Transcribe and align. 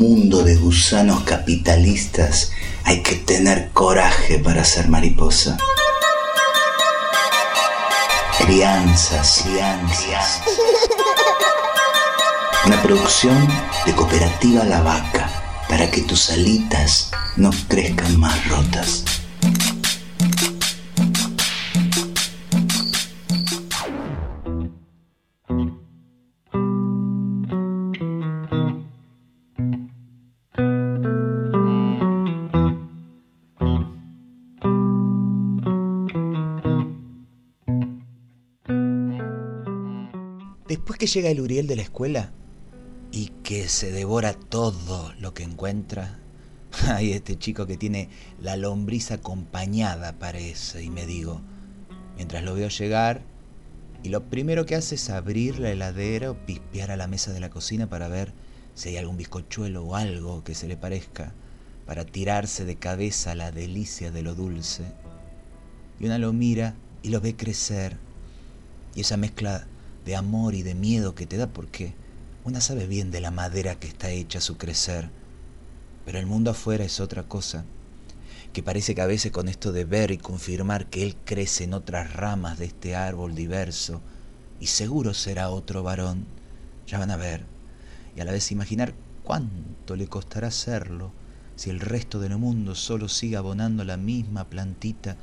mundo 0.00 0.42
de 0.42 0.56
gusanos 0.56 1.24
capitalistas 1.24 2.52
hay 2.84 3.02
que 3.02 3.16
tener 3.16 3.68
coraje 3.72 4.38
para 4.38 4.64
ser 4.64 4.88
mariposa. 4.88 5.58
Crianzas, 8.38 9.42
crianzas. 9.44 10.40
Una 12.64 12.80
producción 12.80 13.46
de 13.84 13.92
Cooperativa 13.92 14.64
La 14.64 14.80
Vaca 14.80 15.28
para 15.68 15.90
que 15.90 16.00
tus 16.00 16.30
alitas 16.30 17.10
no 17.36 17.50
crezcan 17.68 18.18
más 18.18 18.48
rotas. 18.48 19.04
Después 40.70 41.00
que 41.00 41.08
llega 41.08 41.30
el 41.30 41.40
Uriel 41.40 41.66
de 41.66 41.74
la 41.74 41.82
escuela 41.82 42.30
y 43.10 43.32
que 43.42 43.68
se 43.68 43.90
devora 43.90 44.34
todo 44.34 45.12
lo 45.18 45.34
que 45.34 45.42
encuentra, 45.42 46.20
hay 46.86 47.10
este 47.10 47.36
chico 47.36 47.66
que 47.66 47.76
tiene 47.76 48.08
la 48.40 48.56
lombriz 48.56 49.10
acompañada, 49.10 50.20
parece, 50.20 50.84
y 50.84 50.88
me 50.88 51.06
digo, 51.06 51.40
mientras 52.14 52.44
lo 52.44 52.54
veo 52.54 52.68
llegar, 52.68 53.22
y 54.04 54.10
lo 54.10 54.30
primero 54.30 54.64
que 54.64 54.76
hace 54.76 54.94
es 54.94 55.10
abrir 55.10 55.58
la 55.58 55.72
heladera 55.72 56.30
o 56.30 56.46
pispear 56.46 56.92
a 56.92 56.96
la 56.96 57.08
mesa 57.08 57.32
de 57.32 57.40
la 57.40 57.50
cocina 57.50 57.88
para 57.88 58.06
ver 58.06 58.32
si 58.76 58.90
hay 58.90 58.96
algún 58.96 59.16
bizcochuelo 59.16 59.82
o 59.82 59.96
algo 59.96 60.44
que 60.44 60.54
se 60.54 60.68
le 60.68 60.76
parezca, 60.76 61.32
para 61.84 62.04
tirarse 62.04 62.64
de 62.64 62.76
cabeza 62.76 63.34
la 63.34 63.50
delicia 63.50 64.12
de 64.12 64.22
lo 64.22 64.36
dulce. 64.36 64.84
Y 65.98 66.04
una 66.04 66.18
lo 66.18 66.32
mira 66.32 66.76
y 67.02 67.08
lo 67.08 67.20
ve 67.20 67.34
crecer, 67.34 67.96
y 68.94 69.00
esa 69.00 69.16
mezcla 69.16 69.66
de 70.10 70.16
amor 70.16 70.56
y 70.56 70.64
de 70.64 70.74
miedo 70.74 71.14
que 71.14 71.24
te 71.24 71.36
da 71.36 71.46
porque 71.46 71.94
una 72.42 72.60
sabe 72.60 72.88
bien 72.88 73.12
de 73.12 73.20
la 73.20 73.30
madera 73.30 73.76
que 73.76 73.86
está 73.86 74.10
hecha 74.10 74.40
su 74.40 74.56
crecer, 74.56 75.08
pero 76.04 76.18
el 76.18 76.26
mundo 76.26 76.50
afuera 76.50 76.82
es 76.82 76.98
otra 76.98 77.22
cosa, 77.22 77.64
que 78.52 78.60
parece 78.60 78.96
que 78.96 79.02
a 79.02 79.06
veces 79.06 79.30
con 79.30 79.48
esto 79.48 79.70
de 79.70 79.84
ver 79.84 80.10
y 80.10 80.18
confirmar 80.18 80.86
que 80.86 81.04
él 81.04 81.14
crece 81.24 81.62
en 81.62 81.74
otras 81.74 82.12
ramas 82.12 82.58
de 82.58 82.64
este 82.64 82.96
árbol 82.96 83.36
diverso, 83.36 84.00
y 84.58 84.66
seguro 84.66 85.14
será 85.14 85.48
otro 85.48 85.84
varón, 85.84 86.26
ya 86.88 86.98
van 86.98 87.12
a 87.12 87.16
ver, 87.16 87.44
y 88.16 88.20
a 88.20 88.24
la 88.24 88.32
vez 88.32 88.50
imaginar 88.50 88.94
cuánto 89.22 89.94
le 89.94 90.08
costará 90.08 90.48
hacerlo 90.48 91.12
si 91.54 91.70
el 91.70 91.78
resto 91.78 92.18
del 92.18 92.36
mundo 92.36 92.74
solo 92.74 93.08
sigue 93.08 93.36
abonando 93.36 93.84
la 93.84 93.96
misma 93.96 94.50
plantita 94.50 95.16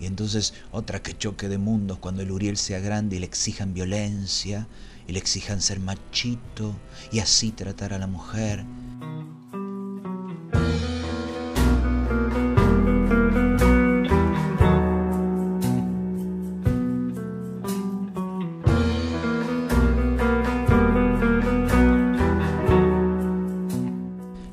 y 0.00 0.06
entonces 0.06 0.54
otra 0.70 1.02
que 1.02 1.16
choque 1.16 1.48
de 1.48 1.58
mundos 1.58 1.98
cuando 1.98 2.22
el 2.22 2.30
Uriel 2.30 2.56
sea 2.56 2.80
grande 2.80 3.16
y 3.16 3.18
le 3.18 3.26
exijan 3.26 3.74
violencia, 3.74 4.66
y 5.06 5.12
le 5.12 5.18
exijan 5.18 5.60
ser 5.60 5.80
machito, 5.80 6.74
y 7.10 7.20
así 7.20 7.50
tratar 7.50 7.92
a 7.94 7.98
la 7.98 8.06
mujer. 8.06 8.64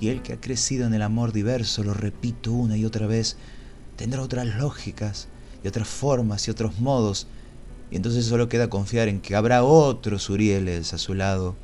Y 0.00 0.08
el 0.08 0.20
que 0.20 0.32
ha 0.32 0.40
crecido 0.40 0.86
en 0.86 0.94
el 0.94 1.02
amor 1.02 1.32
diverso, 1.32 1.84
lo 1.84 1.94
repito 1.94 2.52
una 2.52 2.76
y 2.76 2.84
otra 2.84 3.06
vez, 3.06 3.36
tendrá 3.96 4.20
otras 4.20 4.46
lógicas 4.56 5.28
y 5.62 5.68
otras 5.68 5.88
formas 5.88 6.46
y 6.46 6.50
otros 6.50 6.78
modos, 6.80 7.26
y 7.90 7.96
entonces 7.96 8.24
solo 8.24 8.48
queda 8.48 8.70
confiar 8.70 9.08
en 9.08 9.20
que 9.20 9.36
habrá 9.36 9.64
otros 9.64 10.30
Urieles 10.30 10.94
a 10.94 10.98
su 10.98 11.14
lado 11.14 11.56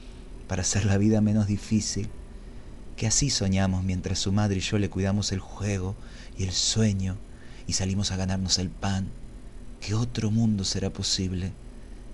para 0.47 0.63
hacer 0.63 0.85
la 0.85 0.99
vida 0.99 1.21
menos 1.21 1.47
difícil, 1.47 2.09
que 2.97 3.07
así 3.07 3.31
soñamos 3.31 3.85
mientras 3.85 4.19
su 4.19 4.33
madre 4.33 4.59
y 4.59 4.61
yo 4.61 4.79
le 4.79 4.91
cuidamos 4.91 5.33
el 5.33 5.41
juego 5.41 5.95
y 6.37 6.45
el 6.45 6.53
sueño 6.53 7.17
y 7.67 7.75
salimos 7.75 8.11
a 8.13 8.17
ganarnos 8.17 8.59
el 8.59 8.71
pan, 8.71 9.09
que 9.81 9.95
otro 9.95 10.31
mundo 10.31 10.65
será 10.65 10.91
posible, 10.91 11.53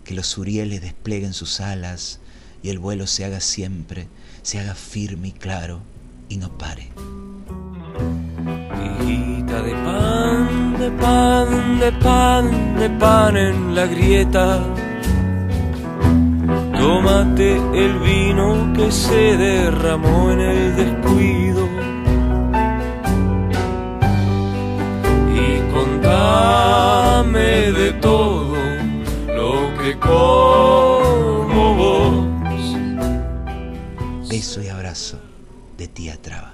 que 0.04 0.14
los 0.14 0.36
Urieles 0.36 0.82
desplieguen 0.82 1.32
sus 1.32 1.60
alas 1.60 2.20
y 2.62 2.68
el 2.68 2.78
vuelo 2.78 3.06
se 3.06 3.24
haga 3.24 3.40
siempre, 3.40 4.08
se 4.42 4.58
haga 4.58 4.74
firme 4.74 5.28
y 5.28 5.32
claro 5.32 5.80
y 6.28 6.36
no 6.36 6.56
pare. 6.56 6.90
De 9.54 9.70
pan, 9.70 10.23
de 10.84 10.90
pan, 10.90 11.80
de 11.80 11.92
pan, 11.92 12.76
de 12.78 12.90
pan 12.90 13.36
en 13.36 13.74
la 13.74 13.86
grieta. 13.86 14.62
Tómate 16.78 17.56
el 17.84 17.98
vino 18.00 18.72
que 18.76 18.92
se 18.92 19.36
derramó 19.36 20.30
en 20.30 20.40
el 20.40 20.76
descuido. 20.76 21.62
Y 25.42 25.46
contame 25.72 27.50
de 27.80 27.92
todo 27.92 28.56
lo 29.38 29.52
que 29.78 29.98
como 29.98 31.74
vos. 31.80 32.26
Beso 34.28 34.62
y 34.62 34.68
abrazo 34.68 35.18
de 35.78 35.88
tía 35.88 36.20
Traba. 36.20 36.53